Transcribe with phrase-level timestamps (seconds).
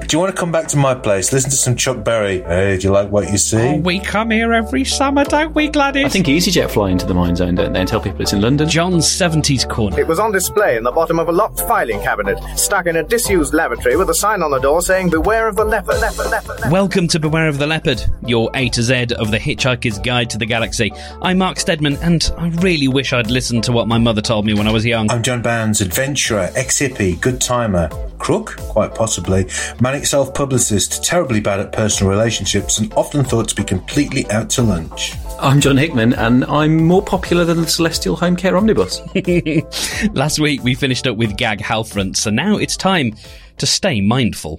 [0.00, 1.32] Do you want to come back to my place?
[1.32, 2.40] Listen to some Chuck Berry.
[2.42, 3.56] Hey, do you like what you see?
[3.56, 6.04] Oh, we come here every summer, don't we, Gladys?
[6.04, 8.40] I think EasyJet fly into the Mine Zone, don't they, and tell people it's in
[8.40, 8.68] London?
[8.68, 9.98] John's 70s corner.
[9.98, 13.02] It was on display in the bottom of a locked filing cabinet, stuck in a
[13.02, 16.60] disused lavatory with a sign on the door saying, Beware of the leopard, leopard, leopard,
[16.60, 16.72] leopard.
[16.72, 20.38] Welcome to Beware of the Leopard, your A to Z of the Hitchhiker's Guide to
[20.38, 20.92] the Galaxy.
[21.20, 24.54] I'm Mark Stedman, and I really wish I'd listened to what my mother told me
[24.54, 25.10] when I was young.
[25.10, 27.88] I'm John Bounds, adventurer, ex hippie, good timer,
[28.18, 29.46] crook, quite possibly,
[29.86, 34.50] manic self publicist, terribly bad at personal relationships, and often thought to be completely out
[34.50, 35.12] to lunch.
[35.38, 39.00] I'm John Hickman, and I'm more popular than the Celestial Home Care Omnibus.
[40.12, 43.14] Last week we finished up with Gag Halfrunt, so now it's time
[43.58, 44.58] to stay mindful.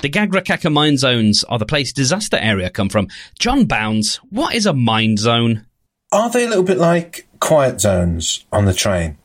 [0.00, 3.08] The Gagrakacka mine zones are the place disaster area come from.
[3.38, 5.66] John Bounds, what is a mine zone?
[6.10, 9.18] Are they a little bit like quiet zones on the train?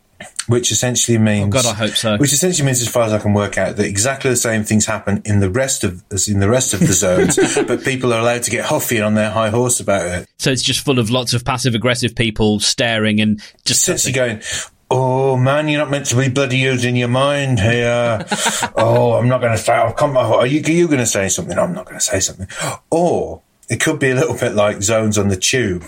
[0.47, 2.17] Which essentially means, Oh, God, I hope so.
[2.17, 4.85] Which essentially means, as far as I can work out, that exactly the same things
[4.85, 8.19] happen in the rest of as in the rest of the zones, but people are
[8.19, 10.27] allowed to get huffy on their high horse about it.
[10.39, 14.41] So it's just full of lots of passive aggressive people staring and just Essentially going,
[14.91, 18.25] "Oh man, you're not meant to be bloody using your mind here."
[18.75, 19.73] oh, I'm not going to say.
[19.73, 20.61] I've come on, are you?
[20.65, 21.57] Are you going to say something?
[21.57, 22.47] I'm not going to say something.
[22.89, 25.83] Or it could be a little bit like zones on the tube,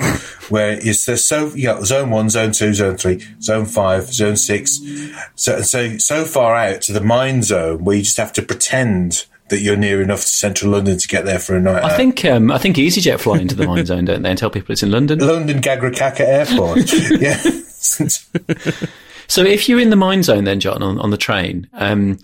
[0.50, 4.38] where it's there's so you got zone one, zone two, zone three, zone five, zone
[4.38, 4.80] six,
[5.36, 9.26] so so so far out to the mine zone where you just have to pretend
[9.50, 11.84] that you're near enough to central London to get there for a night.
[11.84, 11.98] I out.
[11.98, 14.72] think um, I think EasyJet fly into the Mine Zone, don't they, and tell people
[14.72, 15.20] it's in London?
[15.20, 16.92] London Gagrakacka Airport.
[17.22, 17.42] yeah.
[19.28, 22.20] So if you're in the Mine Zone, then John, on, on the train, um,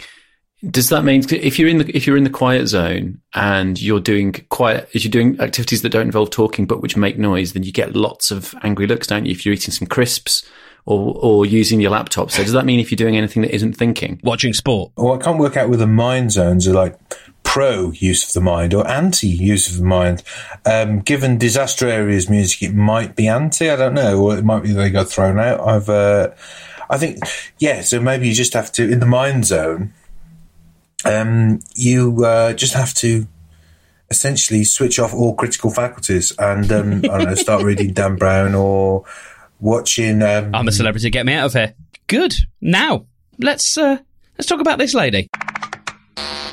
[0.70, 4.00] does that mean if you're in the if you're in the quiet zone and you're
[4.00, 7.64] doing quiet, if you're doing activities that don't involve talking but which make noise, then
[7.64, 9.32] you get lots of angry looks, don't you?
[9.32, 10.48] If you're eating some crisps
[10.86, 13.73] or or using your laptop, so does that mean if you're doing anything that isn't
[13.73, 14.20] thinking?
[14.23, 14.92] watching sport.
[14.98, 16.95] Well, I can't work out whether mind zones are like
[17.44, 20.22] pro use of the mind or anti use of the mind.
[20.66, 23.70] Um, given disaster areas music, it might be anti.
[23.70, 25.60] I don't know, or it might be they got thrown out.
[25.60, 26.30] I've, uh,
[26.89, 27.17] I think,
[27.58, 27.82] yeah.
[27.82, 29.93] So maybe you just have to in the mind zone.
[31.06, 33.28] Um, you uh, just have to
[34.10, 38.54] essentially switch off all critical faculties and um, I don't know, start reading Dan Brown
[38.54, 39.06] or
[39.60, 40.22] watching.
[40.22, 41.10] Um, I'm a celebrity.
[41.10, 41.73] Get me out of here.
[42.08, 42.36] Good.
[42.60, 43.06] Now
[43.40, 43.98] let's uh,
[44.38, 45.30] let's talk about this lady.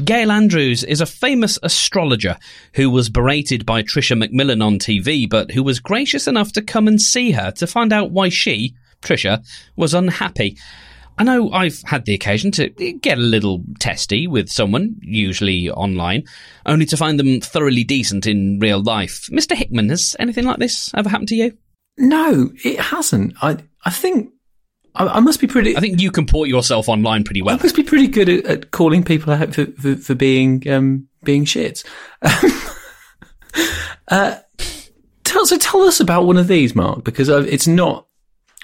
[0.05, 2.39] Gail Andrews is a famous astrologer
[2.75, 6.87] who was berated by Tricia McMillan on TV, but who was gracious enough to come
[6.87, 9.45] and see her to find out why she, Tricia,
[9.75, 10.57] was unhappy.
[11.19, 16.25] I know I've had the occasion to get a little testy with someone, usually online,
[16.65, 19.29] only to find them thoroughly decent in real life.
[19.33, 19.57] Mr.
[19.57, 21.57] Hickman, has anything like this ever happened to you?
[21.97, 23.35] No, it hasn't.
[23.43, 24.31] I I think
[24.95, 25.77] I, I must be pretty.
[25.77, 27.59] I think you comport yourself online pretty well.
[27.59, 31.09] I must be pretty good at, at calling people out for, for, for being um,
[31.25, 31.85] being shits.
[34.09, 34.39] uh,
[35.25, 38.07] tell so tell us about one of these, Mark, because it's not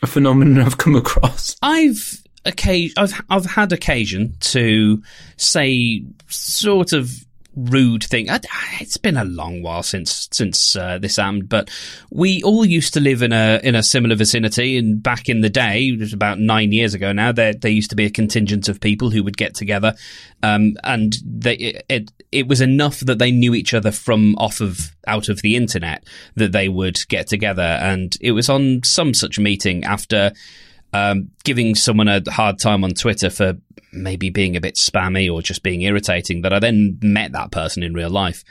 [0.03, 1.57] a phenomenon I've come across.
[1.63, 5.03] I've occasion, I've I've had occasion to
[5.37, 7.11] say sort of
[7.57, 8.29] rude thing.
[8.31, 8.41] I,
[8.81, 11.71] it's been a long while since since uh, this happened, but
[12.11, 14.77] we all used to live in a in a similar vicinity.
[14.77, 17.91] And back in the day, it was about nine years ago now, there there used
[17.91, 19.95] to be a contingent of people who would get together,
[20.43, 24.61] um, and they it, it it was enough that they knew each other from off
[24.61, 29.15] of out of the internet that they would get together, and it was on some
[29.15, 30.33] such meeting after
[30.95, 33.55] um, giving someone a hard time on Twitter for
[33.93, 37.83] maybe being a bit spammy or just being irritating that I then met that person
[37.83, 38.45] in real life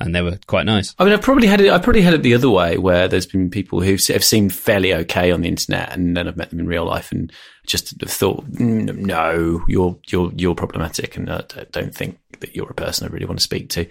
[0.00, 0.94] and they were quite nice.
[0.98, 1.70] I mean, I've probably had it.
[1.70, 4.94] I've probably had it the other way, where there's been people who have seemed fairly
[4.94, 7.30] okay on the internet, and then I've met them in real life, and
[7.66, 12.74] just thought, "Mm, no, you're you're you're problematic, and I don't think that you're a
[12.74, 13.86] person I really want to speak to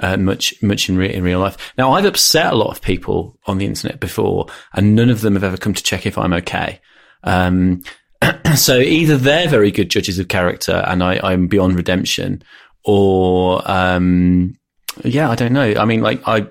[0.00, 1.56] uh, much much in, re- in real life.
[1.78, 5.34] Now, I've upset a lot of people on the internet before, and none of them
[5.34, 6.80] have ever come to check if I'm okay.
[7.26, 7.82] Um,
[8.56, 12.42] so either they're very good judges of character, and I, I'm beyond redemption,
[12.84, 14.56] or um,
[15.04, 15.74] yeah, I don't know.
[15.76, 16.46] I mean, like I,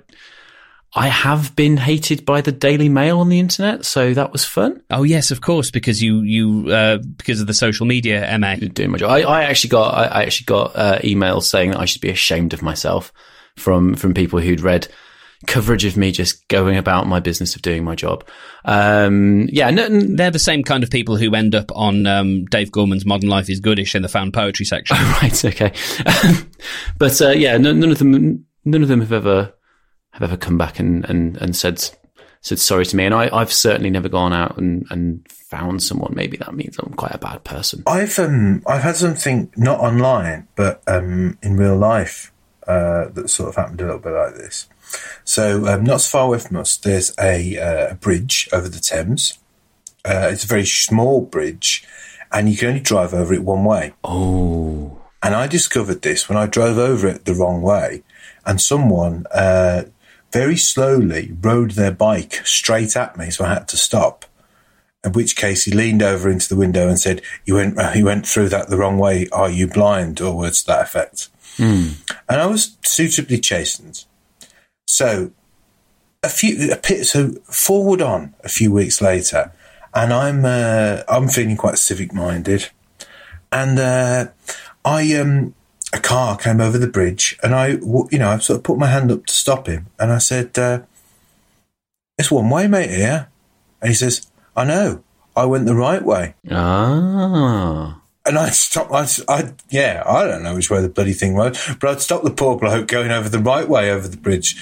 [0.94, 4.82] I have been hated by the Daily Mail on the internet, so that was fun.
[4.92, 8.56] Oh yes, of course, because you you uh, because of the social media, ma.
[8.56, 11.80] Doing my job, I, I actually got I, I actually got uh, emails saying that
[11.80, 13.12] I should be ashamed of myself
[13.58, 14.88] from from people who'd read
[15.48, 18.26] coverage of me just going about my business of doing my job.
[18.66, 22.46] Um, yeah, no, n- They're the same kind of people who end up on um,
[22.46, 24.98] Dave Gorman's Modern Life is Goodish in the found poetry section.
[25.00, 25.72] Oh, right, okay.
[26.98, 29.54] but uh, yeah, no, none of them none of them have ever
[30.12, 31.90] have ever come back and and, and said
[32.42, 33.06] said sorry to me.
[33.06, 36.14] And I, I've certainly never gone out and, and found someone.
[36.16, 37.84] Maybe that means I'm quite a bad person.
[37.88, 42.32] I've um I've had something not online but um in real life
[42.68, 44.68] uh, that sort of happened a little bit like this.
[45.24, 48.80] So um, not so far away from us, there's a, uh, a bridge over the
[48.80, 49.38] Thames.
[50.04, 51.84] Uh, it's a very small bridge,
[52.32, 53.94] and you can only drive over it one way.
[54.04, 58.04] Oh, And I discovered this when I drove over it the wrong way,
[58.46, 59.86] and someone uh,
[60.32, 64.26] very slowly rode their bike straight at me, so I had to stop.
[65.04, 68.28] In which case, he leaned over into the window and said, "You went, you went
[68.28, 69.28] through that the wrong way.
[69.32, 71.30] Are you blind?" or words to that effect.
[72.30, 74.06] And I was suitably chastened.
[74.88, 75.32] So,
[76.24, 76.72] a few,
[77.04, 79.52] so forward on a few weeks later,
[79.94, 82.70] and I'm, uh, I'm feeling quite civic minded,
[83.52, 84.28] and uh,
[84.84, 85.54] I, um,
[85.94, 88.88] a car came over the bridge, and I you know, I sort of put my
[88.88, 90.82] hand up to stop him, and I said, uh,
[92.18, 93.30] "It's one way, mate, here,"
[93.82, 95.04] and he says, "I know,
[95.36, 98.92] I went the right way." ah, And I stopped.
[98.92, 102.24] I, I, yeah, I don't know which way the bloody thing was, but I'd stop
[102.24, 104.56] the poor bloke going over the right way over the bridge,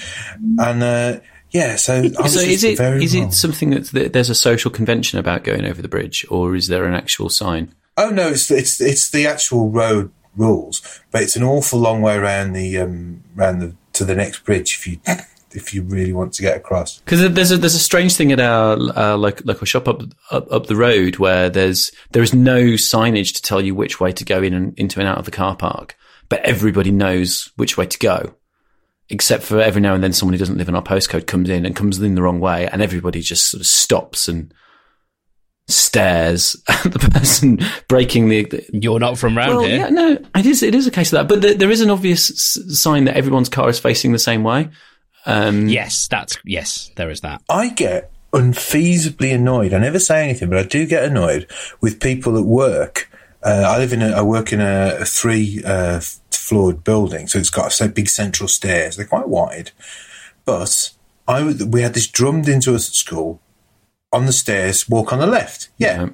[0.58, 1.20] and uh,
[1.50, 1.76] yeah.
[1.76, 3.28] So, I was so is it very is wrong.
[3.28, 6.68] it something that that there's a social convention about going over the bridge, or is
[6.68, 7.74] there an actual sign?
[7.96, 12.16] Oh no, it's it's it's the actual road rules, but it's an awful long way
[12.16, 14.98] around the um around the to the next bridge if you
[15.54, 16.98] if you really want to get across.
[16.98, 20.50] Because there's a there's a strange thing at our uh, like local shop up, up
[20.52, 24.24] up the road where there's there is no signage to tell you which way to
[24.24, 25.96] go in and into and out of the car park,
[26.28, 28.34] but everybody knows which way to go,
[29.08, 31.64] except for every now and then someone who doesn't live in our postcode comes in
[31.64, 34.52] and comes in the wrong way, and everybody just sort of stops and
[35.66, 37.58] stares at the person
[37.88, 39.76] breaking the, the You're not from round well, here.
[39.78, 40.62] yeah, no, it is.
[40.62, 43.16] It is a case of that, but there, there is an obvious s- sign that
[43.16, 44.68] everyone's car is facing the same way.
[45.26, 46.90] Um, Yes, that's yes.
[46.96, 47.42] There is that.
[47.48, 49.72] I get unfeasibly annoyed.
[49.72, 51.48] I never say anything, but I do get annoyed
[51.80, 53.08] with people at work.
[53.42, 56.00] Uh, I live in a, I work in a, a three uh,
[56.30, 58.96] floored building, so it's got a big central stairs.
[58.96, 59.70] They're quite wide,
[60.44, 60.90] but
[61.28, 63.40] I we had this drummed into us at school.
[64.12, 65.70] On the stairs, walk on the left.
[65.76, 66.10] Yeah,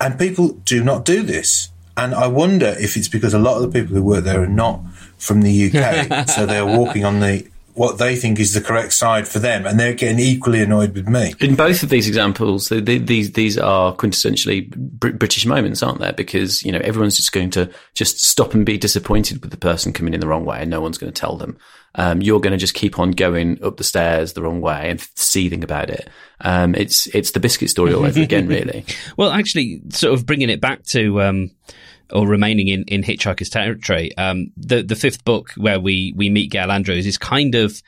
[0.00, 1.70] and people do not do this.
[1.96, 4.46] And I wonder if it's because a lot of the people who work there are
[4.46, 4.80] not
[5.18, 9.28] from the UK, so they're walking on the what they think is the correct side
[9.28, 11.34] for them, and they're getting equally annoyed with me.
[11.40, 16.00] In both of these examples, the, the, these these are quintessentially Br- British moments, aren't
[16.00, 16.12] there?
[16.12, 19.92] Because you know everyone's just going to just stop and be disappointed with the person
[19.92, 21.56] coming in the wrong way, and no one's going to tell them.
[21.96, 25.00] Um, you're going to just keep on going up the stairs the wrong way and
[25.14, 26.08] seething about it.
[26.42, 28.84] Um, it's it's the biscuit story all over again, really.
[29.16, 31.50] Well, actually, sort of bringing it back to, um,
[32.12, 36.50] or remaining in, in Hitchhiker's territory, um, the the fifth book where we we meet
[36.50, 37.82] Gail Andrews is kind of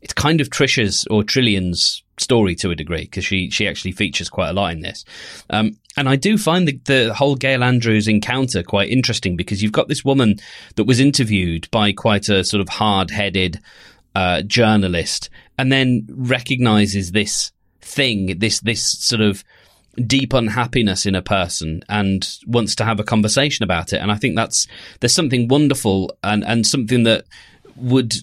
[0.00, 4.28] it's kind of Tricia's or Trillian's story to a degree because she she actually features
[4.28, 5.04] quite a lot in this.
[5.50, 9.72] Um, and I do find the, the whole Gail Andrews encounter quite interesting because you've
[9.72, 10.36] got this woman
[10.76, 13.60] that was interviewed by quite a sort of hard headed
[14.14, 15.28] uh, journalist
[15.58, 19.44] and then recognizes this thing, this this sort of
[20.06, 24.00] deep unhappiness in a person and wants to have a conversation about it.
[24.00, 24.66] And I think that's
[25.00, 27.24] there's something wonderful and and something that
[27.76, 28.14] would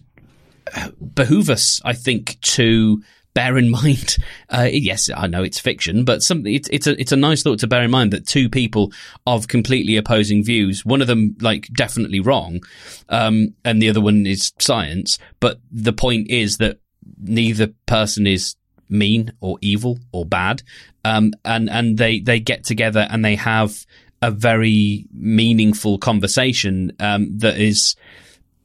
[1.14, 3.02] behoove us, I think, to
[3.34, 4.18] bear in mind.
[4.50, 7.60] Uh, yes, I know it's fiction, but something it's it's a it's a nice thought
[7.60, 8.92] to bear in mind that two people
[9.28, 12.62] of completely opposing views, one of them like definitely wrong,
[13.10, 15.20] um, and the other one is science.
[15.40, 16.80] But the point is that
[17.22, 18.56] neither person is
[18.90, 20.64] mean or evil or bad,
[21.04, 23.86] um, and and they they get together and they have
[24.22, 27.96] a very meaningful conversation um, that is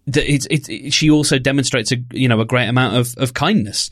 [0.07, 3.35] that it's it, it, she also demonstrates a you know a great amount of, of
[3.35, 3.91] kindness.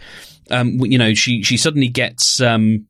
[0.50, 2.87] Um, you know, she she suddenly gets um,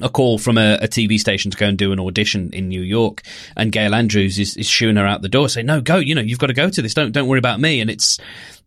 [0.00, 2.80] a call from a, a, TV station to go and do an audition in New
[2.80, 3.22] York,
[3.56, 5.96] and Gail Andrews is, is shooing her out the door, saying, "No, go!
[5.96, 6.94] You know, you've got to go to this.
[6.94, 8.18] Don't don't worry about me." And it's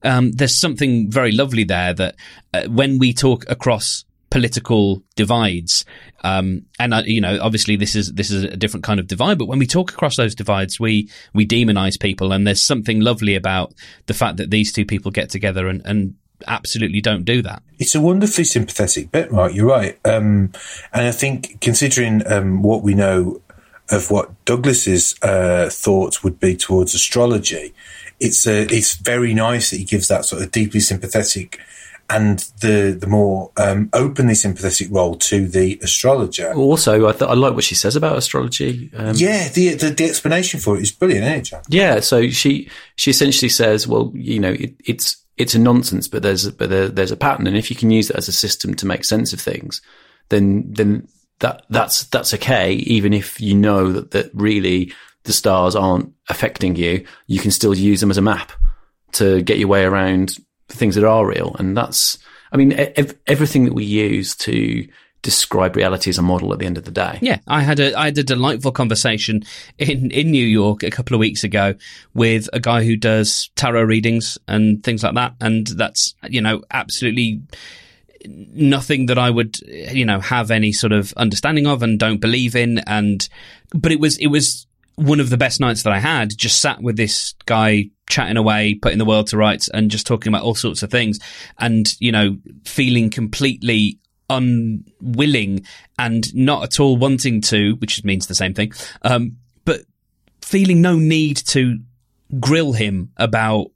[0.04, 2.16] um, there's something very lovely there that
[2.54, 5.86] uh, when we talk across political divides,
[6.24, 9.38] um, and uh, you know, obviously this is this is a different kind of divide.
[9.38, 13.36] But when we talk across those divides, we we demonize people, and there's something lovely
[13.36, 13.74] about
[14.08, 16.16] the fact that these two people get together and and
[16.46, 17.64] absolutely don't do that.
[17.80, 19.54] It's a wonderfully sympathetic bit, Mark.
[19.54, 20.52] You're right, um,
[20.94, 23.42] and I think considering um, what we know
[23.90, 27.74] of what Douglas's uh, thoughts would be towards astrology,
[28.20, 31.60] it's uh, it's very nice that he gives that sort of deeply sympathetic
[32.10, 36.54] and the the more um, openly sympathetic role to the astrologer.
[36.54, 38.90] Also, I, th- I like what she says about astrology.
[38.96, 41.62] Um, yeah, the, the, the explanation for it is brilliant, isn't it, John?
[41.70, 46.24] Yeah, so she she essentially says, well, you know, it, it's it's a nonsense, but
[46.24, 48.74] there's but there, there's a pattern, and if you can use it as a system
[48.76, 49.82] to make sense of things,
[50.30, 51.08] then then
[51.40, 52.74] that that's that's okay.
[52.74, 57.76] Even if you know that that really the stars aren't affecting you, you can still
[57.76, 58.54] use them as a map
[59.12, 60.38] to get your way around
[60.78, 62.18] things that are real, and that's
[62.52, 64.88] I mean ev- everything that we use to
[65.22, 67.20] describe reality as a model at the end of the day.
[67.22, 69.44] Yeah, I had a I had a delightful conversation
[69.78, 71.76] in in New York a couple of weeks ago
[72.14, 76.62] with a guy who does tarot readings and things like that, and that's you know
[76.72, 77.42] absolutely
[78.26, 82.56] nothing that I would you know have any sort of understanding of and don't believe
[82.56, 83.28] in, and
[83.74, 84.66] but it was it was
[84.96, 86.38] one of the best nights that I had.
[86.38, 90.32] Just sat with this guy chatting away, putting the world to rights, and just talking
[90.32, 91.20] about all sorts of things,
[91.60, 94.00] and you know feeling completely
[94.30, 95.66] unwilling
[95.98, 98.74] and not at all wanting to, which means the same thing,
[99.04, 99.82] um, but
[100.42, 101.80] feeling no need to
[102.40, 103.68] grill him about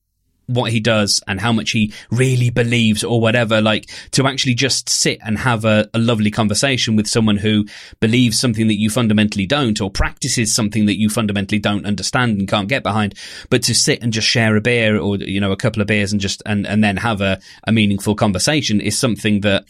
[0.53, 4.89] what he does and how much he really believes or whatever, like to actually just
[4.89, 7.65] sit and have a, a, lovely conversation with someone who
[8.00, 12.48] believes something that you fundamentally don't or practices something that you fundamentally don't understand and
[12.48, 13.15] can't get behind,
[13.50, 16.12] but to sit and just share a beer or, you know, a couple of beers
[16.12, 19.65] and just, and, and then have a, a meaningful conversation is something that,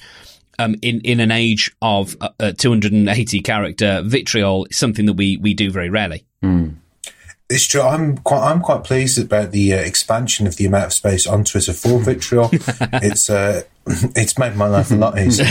[0.59, 5.53] um, in in an age of uh, 280 character vitriol, is something that we we
[5.53, 6.25] do very rarely.
[6.43, 6.75] Mm.
[7.51, 7.81] It's true.
[7.81, 8.41] I'm quite.
[8.49, 11.99] I'm quite pleased about the uh, expansion of the amount of space on Twitter for
[12.03, 12.49] vitriol.
[12.53, 13.63] it's uh,
[14.15, 15.45] it's made my life a lot easier.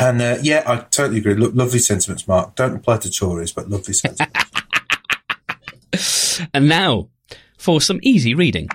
[0.00, 1.34] and uh, yeah, I totally agree.
[1.34, 2.54] Lo- lovely sentiments, Mark.
[2.56, 4.32] Don't apply to Tories, but lovely sentiments.
[6.52, 7.08] and now
[7.56, 8.68] for some easy reading.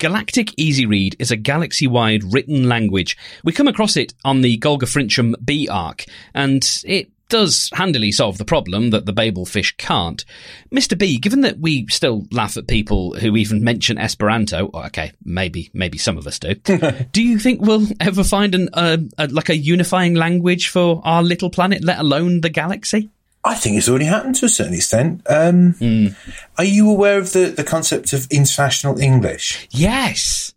[0.00, 3.16] Galactic Easy Read is a galaxy wide written language.
[3.42, 8.44] We come across it on the Golgafrincham B Ark, and it does handily solve the
[8.44, 10.24] problem that the Babel fish can't.
[10.72, 10.96] Mr.
[10.96, 15.98] B, given that we still laugh at people who even mention Esperanto, okay, maybe maybe
[15.98, 16.54] some of us do.
[17.12, 21.24] do you think we'll ever find an uh, a, like a unifying language for our
[21.24, 23.10] little planet, let alone the galaxy?
[23.42, 25.22] I think it's already happened to a certain extent.
[25.28, 26.14] Um, mm.
[26.56, 29.66] Are you aware of the, the concept of international English?
[29.72, 30.53] Yes.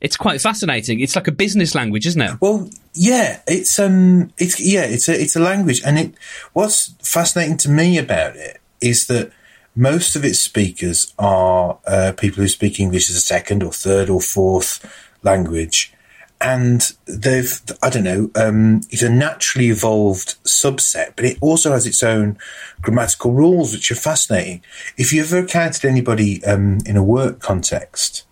[0.00, 1.00] It's quite fascinating.
[1.00, 2.40] It's like a business language, isn't it?
[2.40, 6.14] Well, yeah, it's um, it's yeah, it's a it's a language, and it.
[6.54, 9.30] What's fascinating to me about it is that
[9.76, 14.08] most of its speakers are uh, people who speak English as a second or third
[14.08, 14.84] or fourth
[15.22, 15.92] language,
[16.40, 21.86] and they've I don't know um, it's a naturally evolved subset, but it also has
[21.86, 22.38] its own
[22.80, 24.62] grammatical rules, which are fascinating.
[24.96, 28.24] If you ever encountered anybody um, in a work context,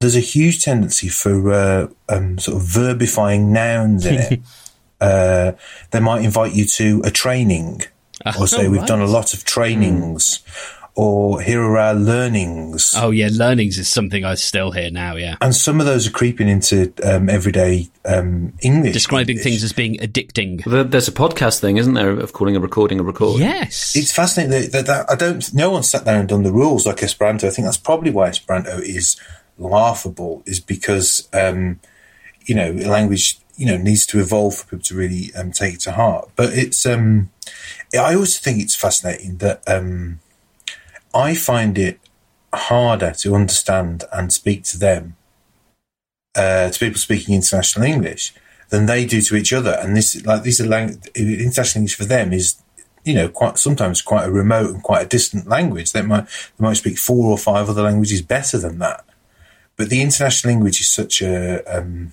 [0.00, 4.40] there's a huge tendency for uh, um, sort of verbifying nouns in it.
[5.00, 5.52] uh,
[5.90, 7.82] they might invite you to a training,
[8.38, 8.88] or say oh, we've right.
[8.88, 10.38] done a lot of trainings.
[10.38, 12.92] Mm or here are our learnings.
[12.96, 15.16] Oh yeah, learnings is something I still hear now.
[15.16, 19.44] Yeah, and some of those are creeping into um, everyday um, English, describing English.
[19.44, 20.62] things as being addicting.
[20.64, 23.40] There's a podcast thing, isn't there, of calling a recording a record?
[23.40, 25.54] Yes, it's fascinating that, that, that I don't.
[25.54, 27.46] No one sat down and done the rules like Esperanto.
[27.46, 29.18] I think that's probably why Esperanto is
[29.60, 31.80] laughable, is because um,
[32.46, 35.80] you know language you know needs to evolve for people to really um, take it
[35.80, 36.30] to heart.
[36.36, 37.30] But it's um,
[37.94, 39.62] I always think it's fascinating that.
[39.66, 40.20] Um,
[41.14, 41.98] I find it
[42.54, 45.16] harder to understand and speak to them,
[46.36, 48.34] uh, to people speaking international English,
[48.70, 49.76] than they do to each other.
[49.80, 52.60] And this, like, these are lang- international English for them is,
[53.04, 55.92] you know, quite sometimes quite a remote and quite a distant language.
[55.92, 59.04] They might they might speak four or five other languages better than that,
[59.80, 62.12] but the international language is such a um,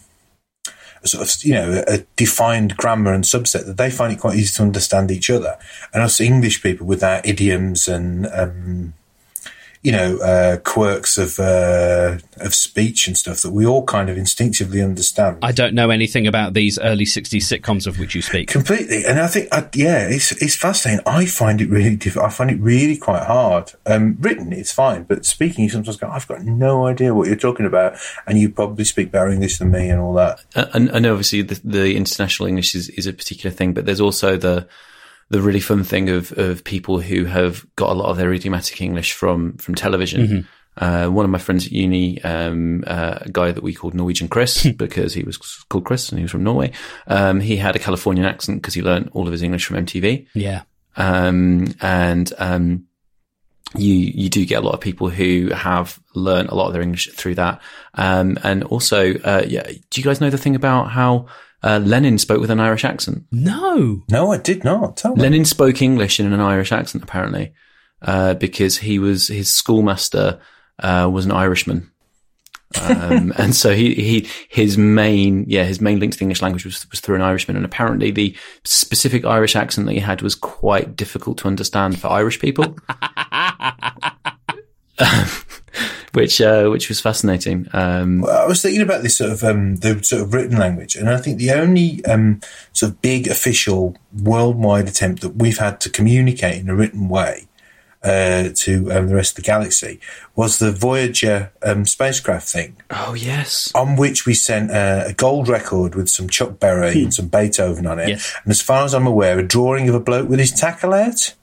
[1.04, 4.38] a sort of you know a defined grammar and subset that they find it quite
[4.38, 5.58] easy to understand each other,
[5.94, 8.94] and us English people with our idioms and um,
[9.84, 14.17] you know uh, quirks of uh, of speech and stuff that we all kind of
[14.17, 15.38] instinctively understand.
[15.41, 19.19] I don't know anything about these early '60s sitcoms of which you speak completely, and
[19.19, 21.03] I think I, yeah, it's it's fascinating.
[21.05, 23.74] I find it really diff- I find it really quite hard.
[23.86, 27.36] Um, written, it's fine, but speaking, you sometimes go, I've got no idea what you're
[27.36, 30.43] talking about, and you probably speak better English than me and all that.
[30.55, 34.01] Uh, and, and obviously, the, the international English is, is a particular thing, but there's
[34.01, 34.67] also the
[35.29, 38.81] the really fun thing of of people who have got a lot of their idiomatic
[38.81, 40.27] English from from television.
[40.27, 40.39] Mm-hmm.
[40.79, 44.27] Uh, one of my friends at uni, um, uh, a guy that we called Norwegian
[44.27, 45.38] Chris because he was
[45.69, 46.72] called Chris and he was from Norway.
[47.07, 50.27] Um, he had a Californian accent because he learned all of his English from MTV.
[50.36, 50.63] Yeah.
[50.96, 52.86] Um, and, um,
[53.75, 56.81] you, you do get a lot of people who have learned a lot of their
[56.81, 57.62] English through that.
[57.96, 61.25] Um, and also, uh, yeah, do you guys know the thing about how,
[61.68, 63.26] uh, Lenin spoke with an Irish accent?
[63.30, 64.04] No.
[64.10, 64.96] No, I did not.
[64.96, 65.22] Tell me.
[65.22, 67.54] Lenin spoke English in an Irish accent, apparently,
[68.02, 70.40] uh, because he was, his schoolmaster,
[70.80, 71.92] uh, was an Irishman.
[72.82, 76.64] um, and so he, he, his main, yeah, his main link to the English language
[76.64, 77.58] was, was through an Irishman.
[77.58, 78.34] And apparently the
[78.64, 82.78] specific Irish accent that he had was quite difficult to understand for Irish people.
[86.18, 87.68] which, uh, which was fascinating.
[87.74, 90.96] Um, Well, I was thinking about this sort of um, the sort of written language,
[90.96, 92.42] and I think the only um,
[92.74, 97.48] sort of big official worldwide attempt that we've had to communicate in a written way
[98.04, 100.00] uh, to um, the rest of the galaxy
[100.36, 103.72] was the Voyager um, spacecraft thing, oh, yes.
[103.74, 107.86] on which we sent uh, a gold record with some Chuck Berry and some Beethoven
[107.88, 108.34] on it, Yes.
[108.44, 111.34] and as far as I'm aware, a drawing of a bloke with his tackle out.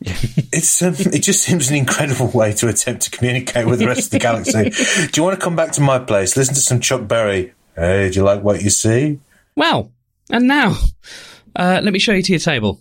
[0.50, 4.06] It's um, it just seems an incredible way to attempt to communicate with the rest
[4.06, 4.70] of the galaxy.
[5.10, 7.52] Do you want to come back to my place, listen to some Chuck Berry?
[7.76, 9.20] Hey, do you like what you see?
[9.54, 9.92] Well,
[10.30, 10.76] and now,
[11.54, 12.80] uh, let me show you to your table.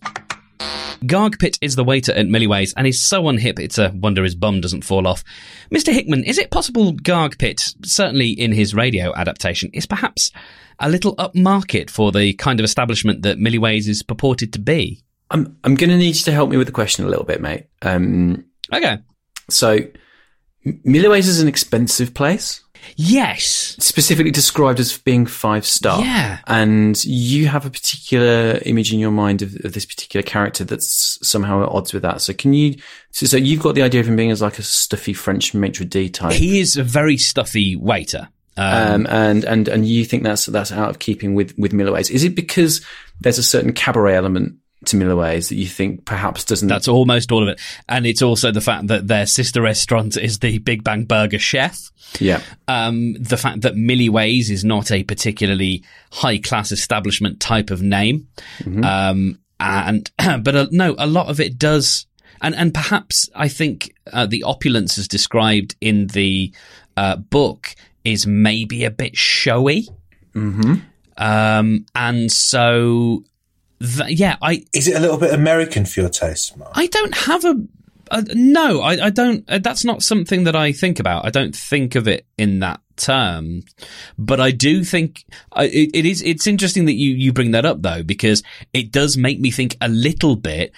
[1.03, 4.61] Garkbit is the waiter at Milliways and he's so unhip it's a wonder his bum
[4.61, 5.23] doesn't fall off.
[5.71, 5.93] Mr.
[5.93, 10.31] Hickman, is it possible Garkbit, certainly in his radio adaptation, is perhaps
[10.79, 15.03] a little upmarket for the kind of establishment that Milliways is purported to be?
[15.29, 17.41] I'm, I'm going to need you to help me with the question a little bit,
[17.41, 17.65] mate.
[17.81, 18.97] Um, Okay.
[19.49, 19.77] so,
[20.65, 22.61] M- Milliways is an expensive place,
[22.95, 23.75] Yes.
[23.79, 26.01] specifically described as being five star.
[26.01, 26.39] Yeah.
[26.47, 31.19] And you have a particular image in your mind of, of this particular character that's
[31.27, 32.21] somehow at odds with that.
[32.21, 32.75] So can you,
[33.11, 35.85] so, so you've got the idea of him being as like a stuffy French maitre
[35.85, 36.33] d' type.
[36.33, 38.29] He is a very stuffy waiter.
[38.55, 42.09] Um, um, and, and, and you think that's, that's out of keeping with, with Milliways.
[42.09, 42.83] Is it because
[43.21, 44.55] there's a certain cabaret element
[44.85, 47.59] to Milliways that you think perhaps doesn't, That's almost all of it.
[47.89, 51.91] And it's also the fact that their sister restaurant is the Big Bang Burger Chef.
[52.19, 52.41] yeah.
[52.67, 58.27] Um, the fact that Milliways is not a particularly high class establishment type of name.
[58.83, 60.11] Um, and,
[60.43, 62.05] but uh, no, a lot of it does.
[62.41, 66.53] And, and perhaps I think, uh, the opulence as described in the,
[66.95, 69.87] uh, book is maybe a bit showy.
[70.33, 70.75] Mm-hmm.
[71.17, 73.23] Um, and so,
[73.79, 76.71] th- yeah, I, Is it a little bit American for your taste, Mark?
[76.73, 77.55] I don't have a.
[78.09, 79.43] Uh, no, I, I don't.
[79.49, 81.25] Uh, that's not something that I think about.
[81.25, 83.63] I don't think of it in that term,
[84.17, 86.21] but I do think I, it, it is.
[86.21, 89.75] It's interesting that you you bring that up though, because it does make me think
[89.81, 90.71] a little bit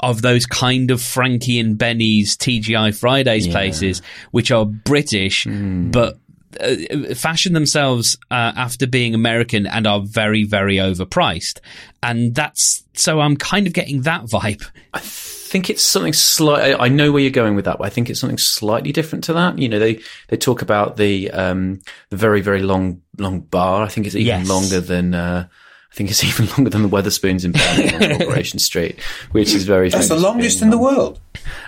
[0.00, 5.46] of those kind of Frankie and Benny's TGI Fridays places, which are British,
[5.90, 6.18] but
[6.60, 11.60] uh, fashion themselves uh, after being American and are very, very overpriced.
[12.02, 14.64] And that's so I'm kind of getting that vibe.
[14.94, 16.76] I think it's something slight.
[16.78, 19.32] I know where you're going with that, but I think it's something slightly different to
[19.34, 19.58] that.
[19.58, 23.82] You know, they, they talk about the, um, the very, very long, long bar.
[23.82, 24.48] I think it's even Yes.
[24.48, 25.46] longer than, uh,
[25.90, 28.98] I think it's even longer than the Wetherspoons in Birmingham on Operation Street,
[29.32, 31.20] which is very That's the longest in the world.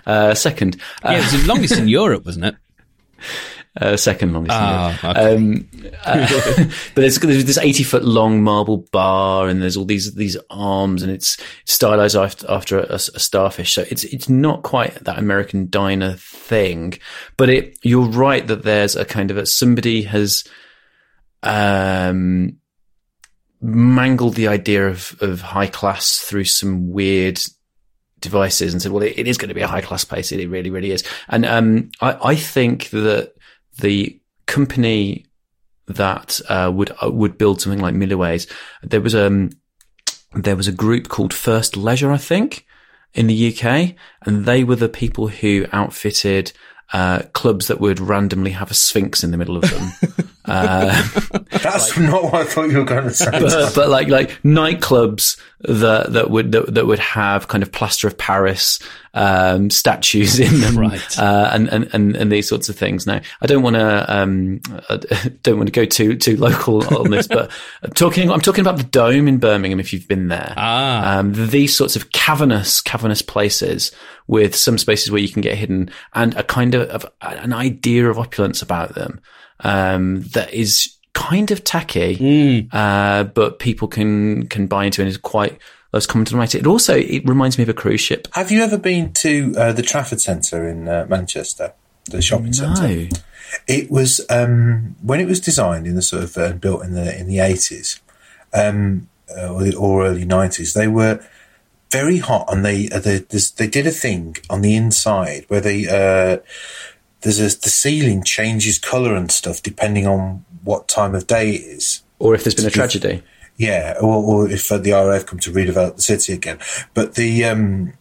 [0.06, 2.56] Uh, second, uh, Yeah, it was the longest in Europe, wasn't it?
[3.80, 4.56] Uh, second longest.
[4.58, 5.34] Ah, okay.
[5.34, 5.68] Um,
[6.04, 6.26] uh,
[6.94, 11.02] but there's, there's this 80 foot long marble bar and there's all these, these arms
[11.02, 13.72] and it's stylized after, after a, a starfish.
[13.72, 16.94] So it's, it's not quite that American diner thing,
[17.36, 20.44] but it, you're right that there's a kind of a, somebody has,
[21.42, 22.56] um,
[23.60, 27.40] mangled the idea of, of high class through some weird
[28.20, 30.32] devices and said, well, it, it is going to be a high class place.
[30.32, 31.04] It, it really, really is.
[31.28, 33.34] And, um, I, I think that
[33.78, 35.26] the company
[35.86, 38.50] that, uh, would, uh, would build something like Milliways,
[38.82, 39.50] there was, um,
[40.34, 42.66] there was a group called First Leisure, I think,
[43.14, 46.52] in the UK, and they were the people who outfitted,
[46.92, 50.28] uh, clubs that would randomly have a sphinx in the middle of them.
[51.62, 53.30] That's not what I thought you were going to say.
[53.30, 58.06] but, but like like nightclubs that that would that, that would have kind of plaster
[58.06, 58.78] of Paris
[59.14, 61.18] um, statues in them, Right.
[61.18, 63.06] Uh, and, and and and these sorts of things.
[63.06, 64.58] Now, I don't want to um,
[65.42, 67.50] don't want to go too too local on this, but
[67.82, 69.80] I'm talking I'm talking about the Dome in Birmingham.
[69.80, 71.18] If you've been there, Ah.
[71.18, 73.90] um, these sorts of cavernous cavernous places
[74.28, 78.08] with some spaces where you can get hidden and a kind of, of an idea
[78.10, 79.20] of opulence about them
[79.60, 85.16] um, that is kind of tacky, uh, but people can can buy into and is
[85.16, 85.58] quite
[85.90, 86.58] those common denominator.
[86.58, 88.28] It also it reminds me of a cruise ship.
[88.32, 91.72] Have you ever been to uh, the Trafford Centre in uh, Manchester,
[92.06, 92.82] the shopping centre?
[92.82, 93.08] No,
[93.66, 97.18] It was um, when it was designed in the sort of uh, built in the
[97.18, 98.00] in the eighties
[98.52, 100.74] um, uh, or, early nineties.
[100.74, 101.24] They were
[101.90, 105.88] very hot, and they uh, they, they did a thing on the inside where they
[105.88, 106.38] uh,
[107.22, 111.62] there's a, the ceiling changes colour and stuff depending on what time of day it
[111.62, 112.02] is.
[112.18, 113.22] or if there's been a tragedy.
[113.56, 116.58] Yeah, or, or if uh, the RAF come to redevelop the city again.
[116.94, 117.94] But the um,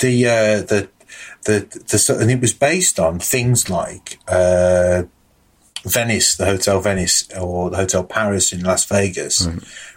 [0.00, 0.88] the uh, the
[1.44, 5.02] the the and it was based on things like uh,
[5.84, 9.46] Venice, the Hotel Venice, or the Hotel Paris in Las Vegas,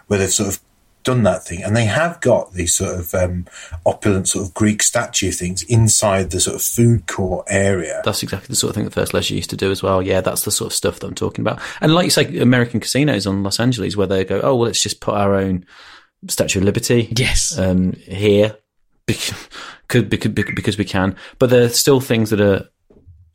[0.06, 0.60] where they've sort of
[1.06, 3.46] done that thing, and they have got these sort of um,
[3.86, 8.02] opulent sort of Greek statue things inside the sort of food court area.
[8.04, 10.02] That's exactly the sort of thing that First Leisure used to do as well.
[10.02, 11.60] Yeah, that's the sort of stuff that I'm talking about.
[11.80, 14.82] And like you say, American casinos on Los Angeles, where they go, oh, well, let's
[14.82, 15.64] just put our own
[16.28, 17.56] Statue of Liberty Yes.
[17.56, 18.56] um, here
[19.06, 19.48] because,
[19.88, 21.14] because, because we can.
[21.38, 22.68] But there are still things that are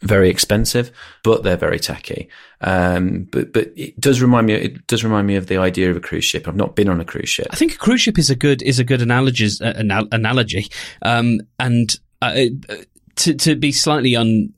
[0.01, 0.91] very expensive,
[1.23, 2.29] but they're very tacky.
[2.61, 4.53] Um, but but it does remind me.
[4.53, 6.47] It does remind me of the idea of a cruise ship.
[6.47, 7.47] I've not been on a cruise ship.
[7.51, 9.49] I think a cruise ship is a good is a good analogy.
[9.61, 10.67] Uh, anal- analogy,
[11.01, 12.75] um, and uh, uh,
[13.17, 14.53] to to be slightly un,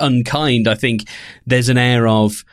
[0.00, 1.08] unkind, I think
[1.46, 2.44] there's an air of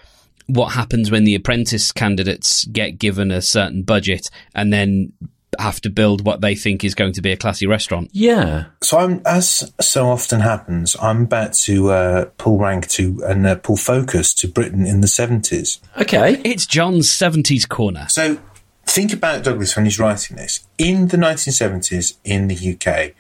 [0.48, 5.14] what happens when the apprentice candidates get given a certain budget and then
[5.60, 8.10] have to build what they think is going to be a classy restaurant.
[8.14, 13.46] Yeah, So I'm, as so often happens, I'm about to uh, pull rank to and
[13.46, 15.80] uh, pull focus to Britain in the 70s.
[16.00, 16.42] okay.
[16.44, 18.08] It's John's 70s corner.
[18.10, 18.40] So
[18.86, 20.66] think about Douglas when he's writing this.
[20.78, 23.14] In the 1970s in the UK,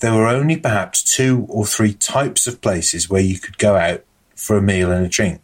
[0.00, 4.04] there were only perhaps two or three types of places where you could go out
[4.36, 5.40] for a meal and a drink.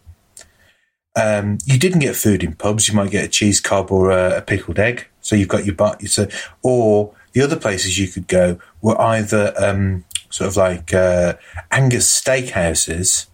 [1.16, 2.88] Um, you didn't get food in pubs.
[2.88, 5.07] You might get a cheese cob or a, a pickled egg.
[5.20, 6.03] So you've got your butt.
[6.09, 6.29] So,
[6.62, 11.35] or the other places you could go were either um, sort of like uh,
[11.70, 13.27] Angus steakhouses,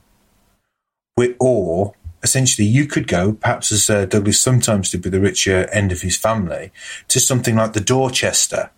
[1.38, 5.92] or essentially you could go, perhaps as uh, Douglas sometimes did with the richer end
[5.92, 6.72] of his family,
[7.08, 8.70] to something like the Dorchester.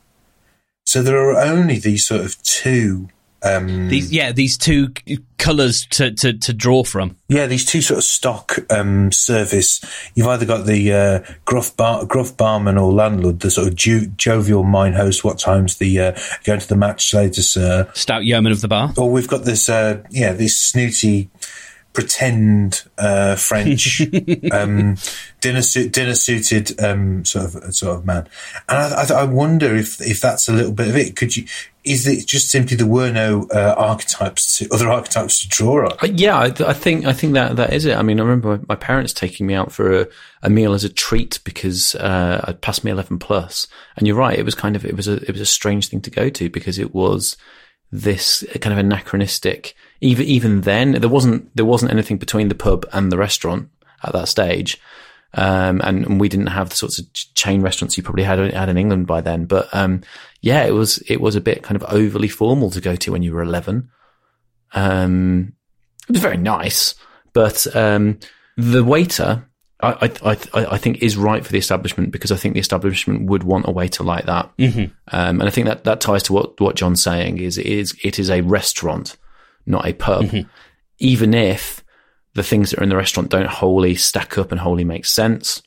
[0.87, 3.09] So there are only these sort of two.
[3.45, 4.93] Um, These, yeah, these two
[5.39, 7.17] colours to, to, to draw from.
[7.29, 9.81] yeah, these two sort of stock um, service.
[10.15, 14.07] You've either got the uh, gruff bar, gruff barman or landlord, the sort of jo-
[14.17, 15.25] jovial mine host.
[15.25, 17.91] What time's the uh, going to the match later, sir?
[17.95, 18.95] Stout yeoman of the bar.
[18.97, 21.29] Or we've got this, uh, yeah, this snooty
[21.93, 24.01] pretend uh, French
[24.53, 24.97] um,
[25.41, 28.29] dinner suit, dinner suited um, sort of sort of man.
[28.69, 31.17] And I, I, I wonder if if that's a little bit of it.
[31.17, 31.47] Could you?
[31.85, 35.99] Is it just simply there were no uh, archetypes, to, other archetypes to draw on?
[36.01, 37.97] Uh, Yeah, I, I think I think that that is it.
[37.97, 40.09] I mean, I remember my, my parents taking me out for a,
[40.43, 44.39] a meal as a treat because uh, I'd passed me eleven plus, and you're right.
[44.39, 46.49] It was kind of it was a it was a strange thing to go to
[46.49, 47.37] because it was
[47.93, 49.75] this kind of anachronistic.
[50.01, 53.69] Even even then, there wasn't there wasn't anything between the pub and the restaurant
[54.03, 54.81] at that stage.
[55.35, 58.69] Um, and, and we didn't have the sorts of chain restaurants you probably had had
[58.69, 59.47] in England by then.
[59.47, 60.03] But um,
[60.41, 63.23] yeah, it was it was a bit kind of overly formal to go to when
[63.23, 63.91] you were eleven.
[64.75, 65.55] Um,
[66.09, 66.95] it was very nice,
[67.33, 68.19] but um,
[68.57, 69.47] the waiter,
[69.83, 73.29] I, I, I, I think, is right for the establishment because I think the establishment
[73.29, 74.51] would want a waiter like that.
[74.57, 74.93] Mm-hmm.
[75.09, 77.97] Um, and I think that that ties to what what John's saying is it is
[78.03, 79.17] it is a restaurant,
[79.67, 80.31] not a pub.
[80.99, 81.83] Even if
[82.35, 85.63] the things that are in the restaurant don't wholly stack up and wholly make sense,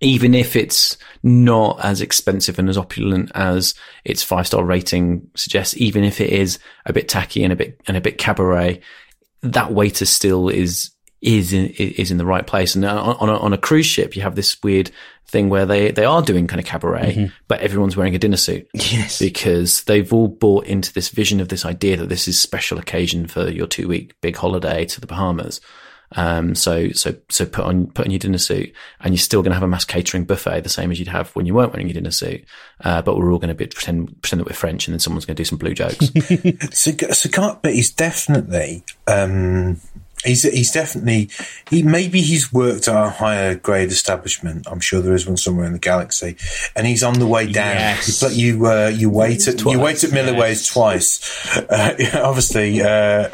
[0.00, 5.76] even if it's not as expensive and as opulent as its five star rating suggests,
[5.76, 8.80] even if it is a bit tacky and a bit and a bit cabaret,
[9.42, 10.90] that waiter still is
[11.24, 12.74] is in, is in the right place.
[12.74, 14.90] And on on a, on a cruise ship, you have this weird
[15.26, 18.68] thing where they they are doing kind of cabaret, but everyone's wearing a dinner suit.
[18.74, 19.18] Yes.
[19.18, 23.26] because they've all bought into this vision of this idea that this is special occasion
[23.26, 25.60] for your two week big holiday to the Bahamas.
[26.16, 29.50] Um, so, so, so put on, put on your dinner suit and you're still going
[29.50, 31.88] to have a mass catering buffet, the same as you'd have when you weren't wearing
[31.88, 32.44] your dinner suit.
[32.80, 35.24] Uh, but we're all going to be pretend, pretend that we're French and then someone's
[35.24, 36.10] going to do some blue jokes.
[36.72, 39.80] So, so but he's definitely, um,
[40.24, 41.30] he's he's definitely,
[41.70, 44.66] he maybe he's worked at a higher grade establishment.
[44.70, 46.36] I'm sure there is one somewhere in the galaxy,
[46.74, 47.76] and he's on the way down.
[47.76, 48.20] Yes.
[48.20, 51.56] But you uh, you wait at you wait at Milliways twice.
[51.56, 53.30] Uh, obviously, uh,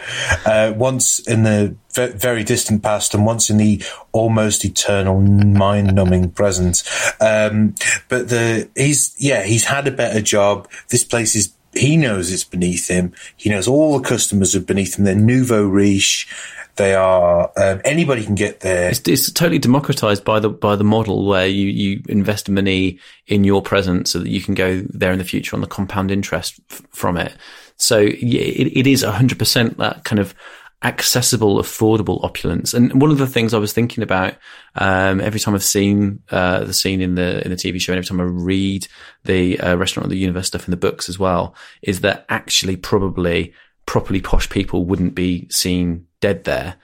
[0.46, 5.94] uh, once in the ve- very distant past and once in the almost eternal mind
[5.94, 6.82] numbing present.
[7.20, 7.74] Um,
[8.08, 10.68] but the he's yeah he's had a better job.
[10.88, 13.12] This place is he knows it's beneath him.
[13.36, 15.04] He knows all the customers are beneath him.
[15.04, 16.28] They're nouveau riche.
[16.76, 18.88] They are um, anybody can get there.
[18.88, 23.44] it's, it's totally democratized by the by the model where you you invest money in
[23.44, 26.60] your present so that you can go there in the future on the compound interest
[26.70, 27.34] f- from it.
[27.76, 30.34] So it, it is hundred percent that kind of
[30.82, 32.72] accessible, affordable opulence.
[32.74, 34.34] And one of the things I was thinking about
[34.74, 37.98] um, every time I've seen uh, the scene in the in the TV show, and
[37.98, 38.86] every time I read
[39.24, 42.76] the uh, restaurant of the universe stuff in the books as well, is that actually
[42.76, 43.52] probably
[43.86, 46.76] properly posh people wouldn't be seen dead there.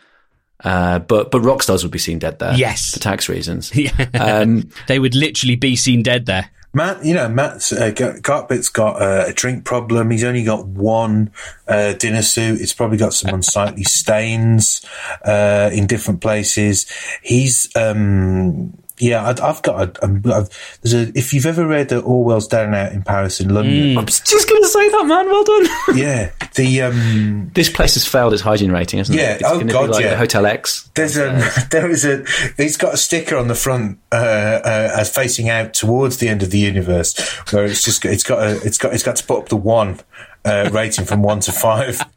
[0.64, 2.94] Uh, but but rock stars would be seen dead there, Yes.
[2.94, 3.70] for tax reasons.
[3.74, 3.90] Yeah.
[4.14, 6.50] Um, they would literally be seen dead there.
[6.76, 10.10] Matt, you know, Matt's uh, Garkbit's got uh, a drink problem.
[10.10, 11.30] He's only got one
[11.66, 12.60] uh, dinner suit.
[12.60, 14.84] It's probably got some unsightly stains
[15.24, 16.84] uh, in different places.
[17.22, 19.98] He's um, yeah, I, have got.
[19.98, 21.18] A, I've, there's a.
[21.18, 23.98] If you've ever read uh, Orwell's Down and Out in Paris in London, mm.
[23.98, 25.26] I'm just going to say that, man.
[25.26, 25.66] Well done.
[25.96, 29.42] yeah, the um, this place has failed its hygiene rating, hasn't yeah, it?
[29.42, 30.10] Yeah, oh god, like yeah.
[30.10, 30.90] The Hotel X.
[30.94, 31.26] There's a
[31.70, 32.24] there is a.
[32.56, 36.42] He's got a sticker on the front uh, uh, as facing out towards the end
[36.42, 37.18] of the universe,
[37.50, 40.00] where it's just it's got a it's got it's got to put up the one
[40.46, 42.00] uh, rating from one to five.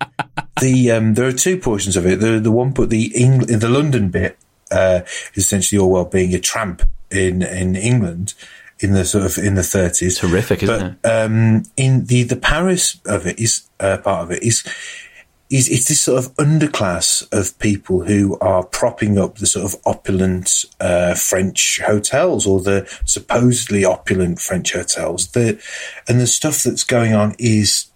[0.60, 2.20] The um, there are two portions of it.
[2.20, 4.38] The the one put the Eng- the London bit
[4.71, 5.01] uh,
[5.36, 8.34] essentially Orwell being a tramp in in England
[8.79, 10.19] in the sort of in the thirties.
[10.19, 11.13] Terrific, isn't but, it?
[11.13, 14.63] Um, in the the Paris of it is uh, part of it is.
[15.51, 19.82] Is, it's this sort of underclass of people who are propping up the sort of
[19.84, 25.32] opulent uh, French hotels or the supposedly opulent French hotels.
[25.32, 25.60] The
[26.08, 27.88] and the stuff that's going on is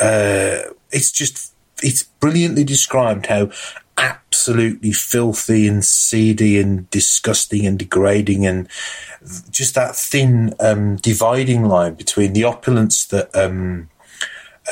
[0.00, 3.50] uh, it's just it's brilliantly described how
[4.40, 8.68] absolutely filthy and seedy and disgusting and degrading and
[9.50, 13.90] just that thin um, dividing line between the opulence that um,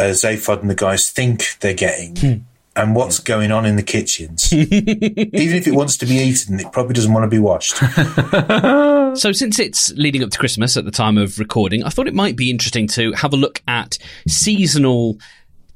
[0.01, 2.35] uh, Zaphod and the guys think they're getting hmm.
[2.77, 4.51] and what's going on in the kitchens.
[4.55, 7.77] Even if it wants to be eaten, it probably doesn't want to be washed.
[9.21, 12.15] so, since it's leading up to Christmas at the time of recording, I thought it
[12.15, 15.19] might be interesting to have a look at seasonal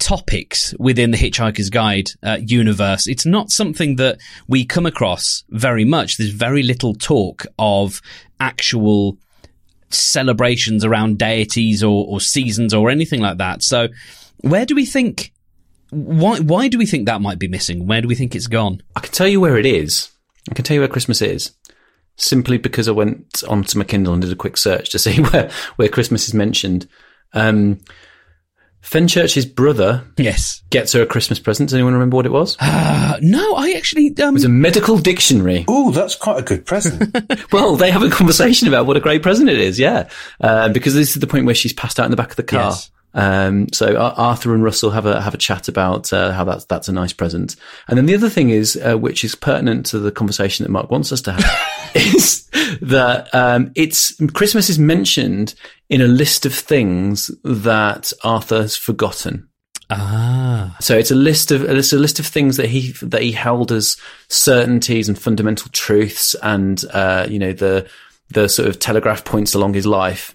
[0.03, 3.07] topics within the Hitchhiker's Guide uh, universe.
[3.07, 6.17] It's not something that we come across very much.
[6.17, 8.03] There's very little talk of
[8.41, 9.17] actual
[9.91, 13.63] celebrations around deities or, or seasons or anything like that.
[13.63, 13.89] So,
[14.39, 15.33] where do we think?
[15.91, 17.87] Why why do we think that might be missing?
[17.87, 18.83] Where do we think it's gone?
[18.97, 20.11] I can tell you where it is.
[20.51, 21.53] I can tell you where Christmas is.
[22.17, 25.49] Simply because I went onto my Kindle and did a quick search to see where,
[25.77, 26.89] where Christmas is mentioned.
[27.35, 27.79] Um,
[28.83, 31.69] Fenchurch's brother yes gets her a Christmas present.
[31.69, 32.57] Does anyone remember what it was?
[32.61, 34.09] Uh, no, I actually.
[34.21, 34.31] Um...
[34.31, 35.65] It was a medical dictionary.
[35.69, 37.17] Oh, that's quite a good present.
[37.53, 40.09] well, they have a conversation about what a great present it is, yeah.
[40.41, 42.43] Uh, because this is the point where she's passed out in the back of the
[42.43, 42.71] car.
[42.71, 42.91] Yes.
[43.15, 46.89] Um, so Arthur and Russell have a have a chat about uh, how that's that's
[46.89, 50.11] a nice present, and then the other thing is, uh, which is pertinent to the
[50.11, 52.42] conversation that Mark wants us to have, is
[52.83, 55.55] that um, it's Christmas is mentioned
[55.89, 59.49] in a list of things that Arthur has forgotten.
[59.89, 60.77] Ah.
[60.81, 63.73] So it's a list of it's a list of things that he that he held
[63.73, 63.97] as
[64.29, 67.89] certainties and fundamental truths, and uh, you know the
[68.31, 70.35] the sort of telegraph points along his life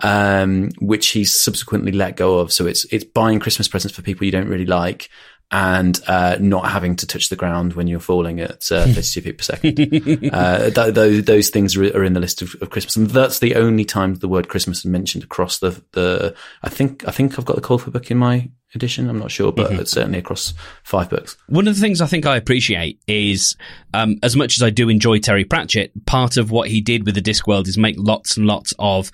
[0.00, 2.52] um, which he's subsequently let go of.
[2.52, 5.10] So it's it's buying Christmas presents for people you don't really like,
[5.50, 9.38] and uh, not having to touch the ground when you're falling at uh, 32 feet
[9.38, 9.78] per second.
[10.32, 13.38] uh, th- th- those things are, are, in the list of, of, Christmas, and that's
[13.38, 16.34] the only time the word Christmas is mentioned across the the.
[16.62, 19.08] I think I think I've got the Colfer book in my edition.
[19.08, 19.84] I'm not sure, but mm-hmm.
[19.84, 21.36] certainly across five books.
[21.48, 23.56] One of the things I think I appreciate is,
[23.94, 27.14] um, as much as I do enjoy Terry Pratchett, part of what he did with
[27.14, 29.10] the Discworld is make lots and lots of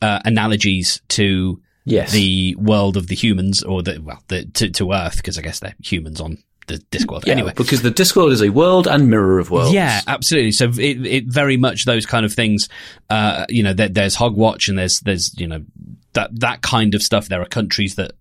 [0.00, 2.12] uh, analogies to yes.
[2.12, 5.60] the world of the humans or the well the, to, to Earth because I guess
[5.60, 7.26] they're humans on the Discworld.
[7.26, 9.72] Yeah, anyway, because the Discworld is a world and mirror of worlds.
[9.72, 10.52] Yeah, absolutely.
[10.52, 12.68] So it, it very much those kind of things.
[13.10, 15.64] Uh, you know, there, there's Hogswatch and there's there's you know
[16.12, 17.28] that that kind of stuff.
[17.28, 18.12] There are countries that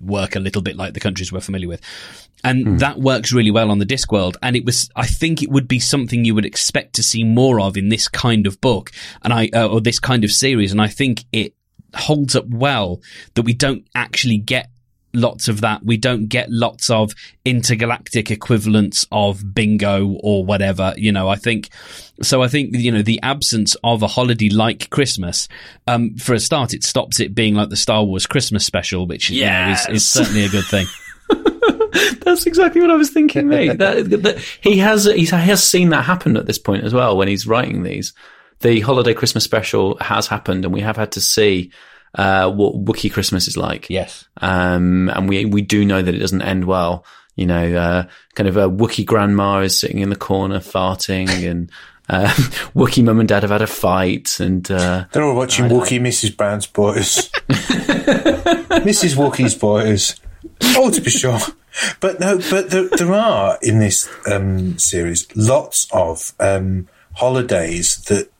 [0.00, 1.80] work a little bit like the countries we're familiar with.
[2.42, 2.78] And mm.
[2.80, 4.36] that works really well on the Discworld.
[4.42, 7.60] And it was, I think it would be something you would expect to see more
[7.60, 10.70] of in this kind of book and I, uh, or this kind of series.
[10.70, 11.54] And I think it
[11.94, 13.00] holds up well
[13.34, 14.70] that we don't actually get
[15.14, 15.84] lots of that.
[15.84, 17.12] We don't get lots of
[17.44, 20.92] intergalactic equivalents of bingo or whatever.
[20.96, 21.70] You know, I think
[22.20, 22.42] so.
[22.42, 25.48] I think you know the absence of a holiday like Christmas.
[25.86, 29.30] Um, for a start, it stops it being like the Star Wars Christmas special, which
[29.30, 29.84] yes.
[29.84, 30.86] you know, is, is certainly a good thing.
[32.20, 33.68] That's exactly what I was thinking, mate.
[33.78, 37.28] that, that, he has he has seen that happen at this point as well when
[37.28, 38.12] he's writing these.
[38.64, 41.70] The holiday Christmas special has happened, and we have had to see
[42.14, 43.90] uh, what Wookiee Christmas is like.
[43.90, 47.04] Yes, um, and we we do know that it doesn't end well.
[47.36, 51.70] You know, uh, kind of a Wookiee grandma is sitting in the corner farting, and
[52.08, 52.28] uh,
[52.74, 56.34] Wookiee mum and dad have had a fight, and uh, they're all watching Wookiee Mrs.
[56.34, 59.14] Brown's Boys, Mrs.
[59.14, 60.18] Wookiee's Boys.
[60.74, 61.38] Oh, to be sure.
[62.00, 68.30] But no, but there, there are in this um, series lots of um, holidays that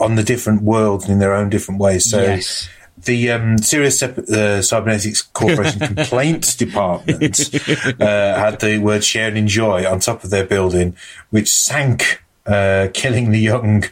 [0.00, 2.10] on the different worlds in their own different ways.
[2.10, 2.68] So yes.
[2.96, 7.54] the um, Sirius uh, Cybernetics Corporation Complaints Department
[8.00, 10.96] uh, had the word "share and enjoy" on top of their building,
[11.30, 13.84] which sank uh, killing the young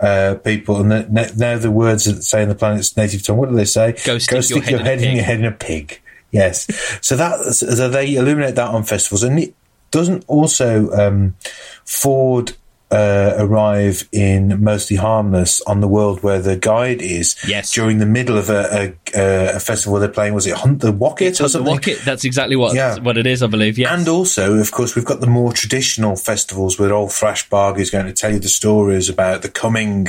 [0.00, 0.80] uh, people.
[0.80, 3.64] And the, now the words that say in the planet's native tongue, what do they
[3.64, 3.92] say?
[4.04, 5.14] Go stick your head in a head in pig.
[5.16, 6.00] your head in a pig.
[6.32, 6.66] Yes.
[7.04, 9.54] so that so they illuminate that on festivals, and it
[9.90, 11.36] doesn't also um,
[11.84, 12.56] Ford.
[12.92, 17.36] Uh, arrive in mostly harmless on the world where the guide is.
[17.46, 17.70] Yes.
[17.72, 21.38] During the middle of a, a, a festival they're playing, was it Hunt the Wocket
[21.38, 21.72] or The something?
[21.72, 22.98] Wocket, that's exactly what Yeah.
[22.98, 23.78] what it is, I believe.
[23.78, 23.92] Yes.
[23.96, 28.06] And also, of course, we've got the more traditional festivals where old Thrashbarg is going
[28.06, 30.08] to tell you the stories about the coming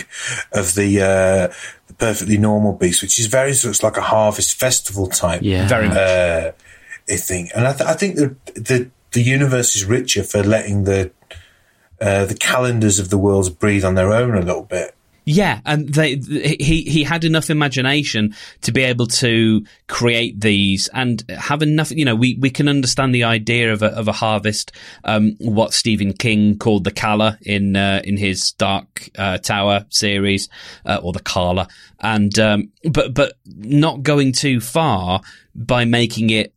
[0.52, 1.54] of the, uh,
[1.86, 5.68] the perfectly normal beast, which is very of like a harvest festival type Yeah.
[5.68, 5.98] Very much.
[5.98, 6.52] uh,
[7.08, 7.50] a thing.
[7.56, 11.12] And I, th- I think the, the the universe is richer for letting the
[12.02, 14.96] uh, the calendars of the worlds breathe on their own a little bit.
[15.24, 21.24] Yeah, and they he he had enough imagination to be able to create these and
[21.30, 21.92] have enough.
[21.92, 24.72] You know, we, we can understand the idea of a of a harvest.
[25.04, 30.50] Um, what Stephen King called the Kala in uh, in his Dark uh, Tower series,
[30.86, 31.68] uh, or the Kala,
[32.00, 35.22] and um, but but not going too far
[35.54, 36.52] by making it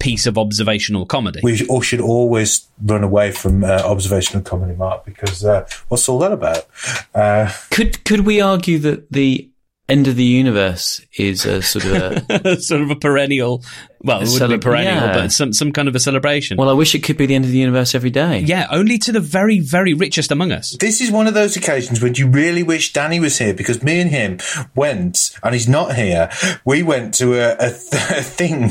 [0.00, 1.40] piece of observational comedy.
[1.42, 6.18] We all should always run away from uh, observational comedy, Mark, because uh, what's all
[6.18, 6.66] that about?
[7.14, 9.48] Uh, Could could we argue that the
[9.90, 13.62] end of the universe is a sort of a sort of a perennial.
[14.02, 15.12] Well, it A wouldn't be celeb- perennial, yeah.
[15.12, 16.56] but some some kind of a celebration.
[16.56, 16.70] well?
[16.70, 18.38] I wish it could be the end of the universe every day.
[18.40, 20.76] Yeah, only to the very, very richest among us.
[20.80, 24.00] this is one of those occasions when you really wish Danny was here because me
[24.00, 24.38] and him
[24.74, 26.30] went, and he's not here.
[26.64, 28.70] We went to a, a, th- a thing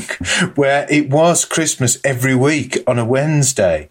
[0.56, 3.88] where it was Christmas every week on a Wednesday.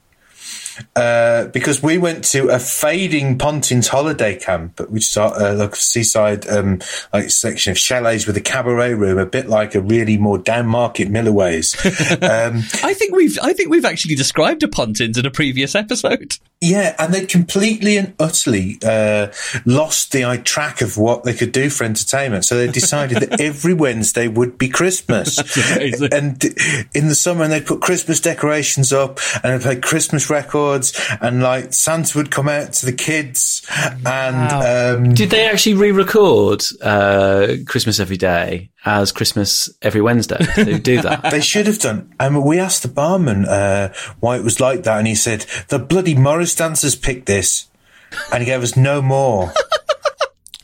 [0.95, 5.75] Uh, because we went to a fading Pontins holiday camp, which is uh, like a
[5.75, 6.81] seaside um,
[7.13, 10.67] like section of chalets with a cabaret room, a bit like a really more down
[10.67, 11.75] market Milliways.
[12.23, 16.37] um, I think we've, I think we've actually described a Pontins in a previous episode.
[16.61, 19.27] Yeah, and they completely and utterly uh,
[19.65, 22.43] lost the eye track of what they could do for entertainment.
[22.43, 25.39] So they decided that every Wednesday would be Christmas.
[26.11, 26.43] And
[26.93, 30.68] in the summer, and they'd put Christmas decorations up and they'd play Christmas records,
[31.21, 33.65] and like Santa would come out to the kids.
[34.05, 40.37] And um, Did they actually re-record uh, Christmas Every Day as Christmas Every Wednesday?
[40.55, 41.23] Did they do that?
[41.31, 42.13] they should have done.
[42.19, 45.79] And we asked the barman uh, why it was like that, and he said, The
[45.79, 47.67] bloody Morris dancers picked this.
[48.31, 49.53] And he gave us no more.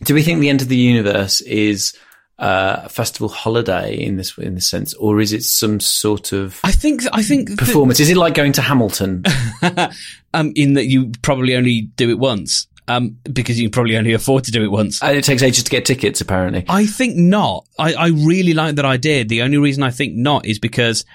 [0.03, 1.95] do we think the end of the universe is
[2.37, 6.59] uh, a festival holiday in this in this sense, or is it some sort of
[6.63, 7.99] I think, I think, that, performance?
[7.99, 9.23] Is it like going to Hamilton?
[10.33, 14.13] um, in that you probably only do it once, um, because you can probably only
[14.13, 15.01] afford to do it once.
[15.01, 16.65] and it takes ages to get tickets, apparently.
[16.67, 17.65] I think not.
[17.79, 19.25] I, I really like that idea.
[19.25, 21.05] The only reason I think not is because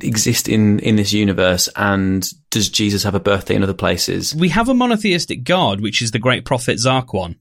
[0.00, 1.68] exist in in this universe?
[1.76, 4.34] And does Jesus have a birthday in other places?
[4.34, 7.36] We have a monotheistic god, which is the great prophet Zarquan,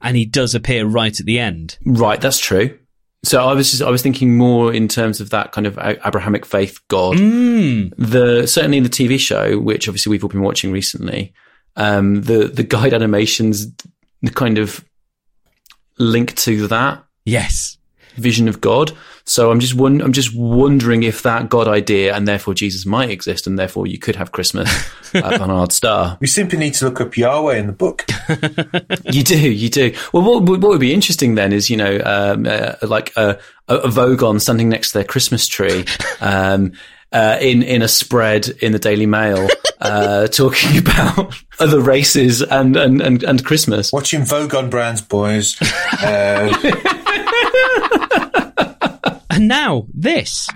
[0.00, 1.78] and he does appear right at the end.
[1.84, 2.78] Right, that's true.
[3.24, 6.44] So I was just, I was thinking more in terms of that kind of Abrahamic
[6.44, 7.16] faith God.
[7.18, 7.92] Mm.
[7.96, 11.32] The certainly in the TV show, which obviously we've all been watching recently,
[11.76, 13.66] um, the the guide animations,
[14.22, 14.84] the kind of
[15.98, 17.04] link to that.
[17.24, 17.78] Yes.
[18.16, 18.92] vision of God.
[19.24, 23.10] So I'm just won- I'm just wondering if that God idea and therefore Jesus might
[23.10, 24.68] exist, and therefore you could have Christmas
[25.14, 26.18] at Barnard Star.
[26.20, 28.04] We simply need to look up Yahweh in the book.
[29.10, 29.94] You do, you do.
[30.12, 33.88] Well, what, what would be interesting then is, you know, um, uh, like a, a
[33.88, 35.84] Vogon standing next to their Christmas tree,
[36.20, 36.72] um,
[37.12, 39.48] uh, in in a spread in the Daily Mail,
[39.80, 43.92] uh, talking about other races and and and, and Christmas.
[43.92, 45.56] Watching Vogue on Brands, boys.
[46.00, 47.01] Uh,
[49.42, 50.48] And now, this.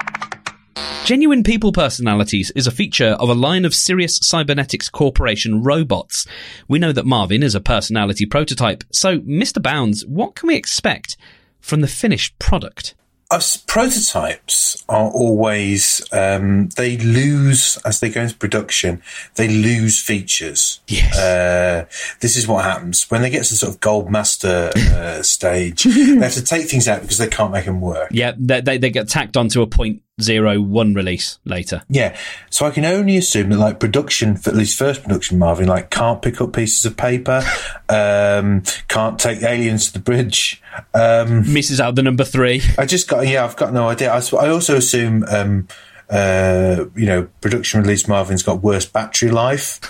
[1.05, 6.25] Genuine People Personalities is a feature of a line of Sirius Cybernetics Corporation robots.
[6.69, 9.61] We know that Marvin is a personality prototype, so, Mr.
[9.61, 11.17] Bounds, what can we expect
[11.59, 12.95] from the finished product?
[13.31, 19.03] Us prototypes are always um, they lose as they go into production
[19.35, 20.81] they lose features.
[20.87, 21.19] Yes.
[21.19, 21.87] uh,
[22.21, 23.11] this is what happens.
[23.11, 26.69] When they get to the sort of gold master uh, stage they have to take
[26.69, 28.09] things out because they can't make them work.
[28.13, 31.83] Yeah, they, they, they get tacked onto a point zero one release later.
[31.91, 32.17] yeah
[32.49, 35.91] so i can only assume that like production for at least first production marvin like
[35.91, 37.43] can't pick up pieces of paper
[37.91, 40.63] um, can't take aliens to the bridge
[40.95, 42.63] um, Misses out the number three.
[42.79, 44.13] I just got yeah, I've got no idea.
[44.13, 45.69] I also assume um,
[46.09, 49.81] uh, you know production release Marvin's got worse battery life.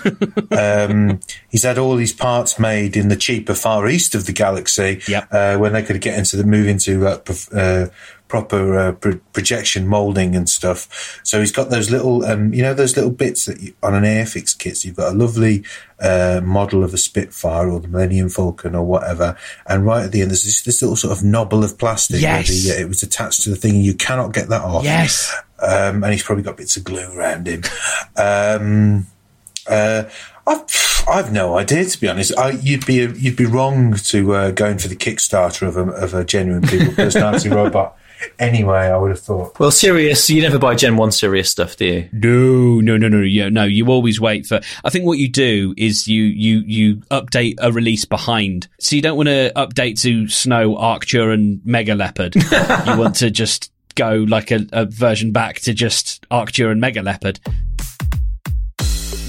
[0.51, 1.19] um,
[1.49, 5.01] he's had all these parts made in the cheaper far east of the galaxy.
[5.07, 5.27] Yep.
[5.31, 7.19] Uh, when they could get into the move into uh,
[7.53, 7.87] uh,
[8.27, 11.19] proper uh, pro- projection molding and stuff.
[11.23, 14.03] So he's got those little um, you know those little bits that you, on an
[14.03, 14.77] Airfix kit.
[14.77, 15.63] So you've got a lovely
[15.99, 20.21] uh, model of a Spitfire or the Millennium Falcon or whatever, and right at the
[20.21, 22.21] end there's this, this little sort of knobble of plastic.
[22.21, 22.47] Yes.
[22.47, 23.81] the, uh, it was attached to the thing.
[23.81, 24.83] You cannot get that off.
[24.83, 25.33] Yes.
[25.59, 27.63] Um, and he's probably got bits of glue around him.
[28.15, 29.07] Um,
[29.67, 30.03] uh,
[30.45, 32.37] I've, I've no idea to be honest.
[32.37, 35.91] I, you'd be you'd be wrong to uh, go in for the Kickstarter of a,
[35.91, 37.97] of a genuine people personality robot.
[38.39, 39.59] Anyway, I would have thought.
[39.59, 42.09] Well, Sirius, you never buy Gen One Sirius stuff, do you?
[42.11, 43.63] No, no, no, no, yeah, no.
[43.63, 44.59] You always wait for.
[44.83, 48.67] I think what you do is you you you update a release behind.
[48.79, 52.35] So you don't want to update to Snow, Arcture, and Mega Leopard.
[52.35, 57.01] you want to just go like a, a version back to just Arcture and Mega
[57.01, 57.39] Leopard.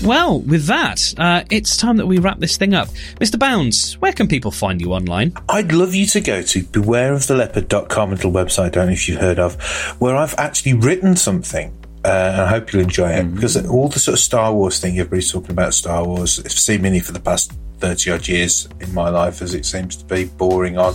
[0.04, 2.88] Well, with that, uh, it's time that we wrap this thing up.
[3.20, 3.38] Mr.
[3.38, 5.32] Bounds, where can people find you online?
[5.48, 9.20] I'd love you to go to bewareoftheleopard.com, a little website, I don't know if you've
[9.20, 9.60] heard of,
[9.98, 11.74] where I've actually written something.
[12.04, 14.98] Uh, and I hope you'll enjoy it because all the sort of Star Wars thing,
[14.98, 16.38] everybody's talking about Star Wars.
[16.38, 19.96] I've seen many for the past 30 odd years in my life, as it seems
[19.96, 20.94] to be boring on.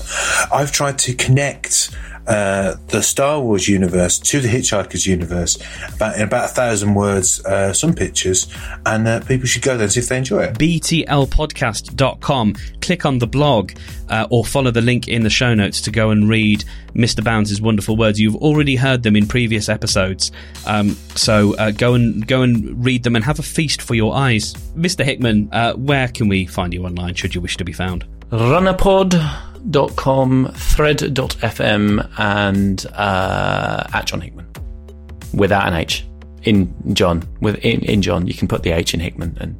[0.51, 1.95] I've tried to connect
[2.27, 5.57] uh, the Star Wars universe to the Hitchhiker's universe
[5.93, 8.47] about, in about a thousand words, uh, some pictures,
[8.85, 10.57] and uh, people should go there and see if they enjoy it.
[10.57, 12.55] btlpodcast.com.
[12.81, 13.73] Click on the blog
[14.09, 16.63] uh, or follow the link in the show notes to go and read
[16.93, 17.23] Mr.
[17.23, 18.19] Bounds' wonderful words.
[18.19, 20.31] You've already heard them in previous episodes,
[20.65, 24.15] um, so uh, go and go and read them and have a feast for your
[24.15, 24.53] eyes.
[24.75, 25.03] Mr.
[25.03, 28.05] Hickman, uh, where can we find you online should you wish to be found?
[28.31, 34.47] Runnerpod.com, thread.fm, and uh, at John Hickman.
[35.33, 36.05] Without an H.
[36.43, 37.23] In John.
[37.41, 39.57] With in, in John, you can put the H in Hickman and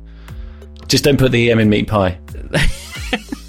[0.88, 2.20] just don't put the M in meat pie.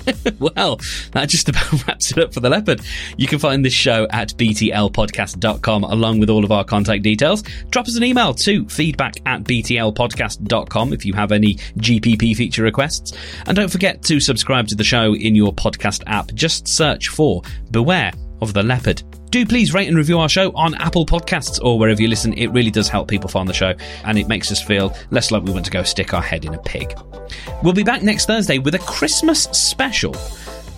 [0.39, 0.81] Well,
[1.13, 2.81] that just about wraps it up for the leopard.
[3.17, 7.43] You can find this show at btlpodcast.com along with all of our contact details.
[7.71, 13.17] Drop us an email to feedback at btlpodcast.com if you have any GPP feature requests.
[13.47, 16.33] And don't forget to subscribe to the show in your podcast app.
[16.35, 19.03] Just search for Beware of the Leopard.
[19.35, 22.35] Do please rate and review our show on Apple Podcasts or wherever you listen.
[22.35, 23.75] It really does help people find the show
[24.05, 26.55] and it makes us feel less like we want to go stick our head in
[26.55, 26.97] a pig.
[27.61, 30.15] We'll be back next Thursday with a Christmas special.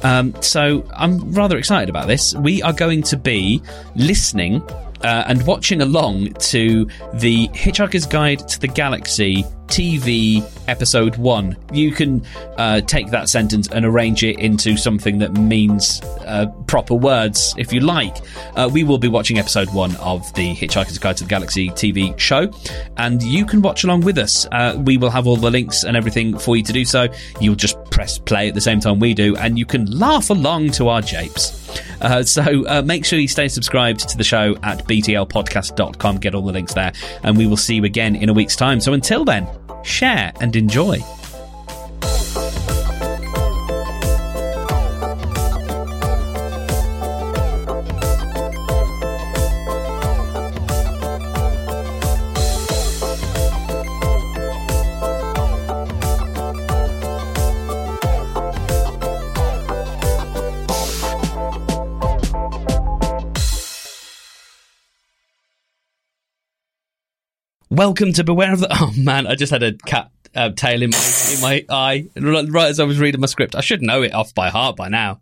[0.02, 2.34] Um, so I'm rather excited about this.
[2.34, 3.60] We are going to be
[3.94, 4.62] listening
[5.02, 11.56] uh, and watching along to the Hitchhiker's Guide to the Galaxy TV episode one.
[11.72, 12.24] You can
[12.56, 17.72] uh, take that sentence and arrange it into something that means uh, proper words if
[17.72, 18.16] you like.
[18.54, 22.18] Uh, we will be watching episode one of the Hitchhiker's Guide to the Galaxy TV
[22.18, 22.50] show,
[22.96, 24.46] and you can watch along with us.
[24.52, 27.08] Uh, we will have all the links and everything for you to do so.
[27.40, 30.70] You'll just press play at the same time we do, and you can laugh along
[30.70, 31.80] to our japes.
[32.02, 36.18] Uh, so uh, make sure you stay subscribed to the show at btlpodcast.com.
[36.18, 36.92] Get all the links there,
[37.22, 38.80] and we will see you again in a week's time.
[38.80, 39.48] So until then,
[39.82, 41.00] share and enjoy.
[67.76, 68.68] Welcome to Beware of the.
[68.80, 72.70] Oh man, I just had a cat uh, tail in my in my eye right
[72.70, 73.54] as I was reading my script.
[73.54, 75.20] I should know it off by heart by now.